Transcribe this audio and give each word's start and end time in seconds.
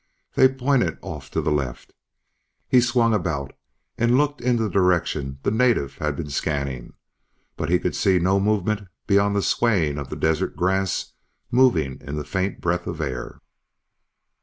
They 0.33 0.49
pointed 0.49 0.97
off 1.03 1.29
to 1.29 1.41
the 1.41 1.51
left. 1.51 1.93
He 2.67 2.81
swung 2.81 3.13
about 3.13 3.53
and 3.99 4.17
looked 4.17 4.41
in 4.41 4.55
the 4.55 4.67
direction 4.67 5.37
the 5.43 5.51
native 5.51 5.99
had 5.99 6.15
been 6.15 6.31
scanning, 6.31 6.93
but 7.55 7.69
he 7.69 7.77
could 7.77 7.95
see 7.95 8.17
no 8.17 8.39
movement 8.39 8.87
beyond 9.05 9.35
the 9.35 9.43
swaying 9.43 9.99
of 9.99 10.09
the 10.09 10.15
desert 10.15 10.55
grass 10.55 11.13
moving 11.51 12.01
in 12.03 12.15
the 12.15 12.23
faint 12.23 12.59
breath 12.61 12.87
of 12.87 12.99
air. 12.99 13.41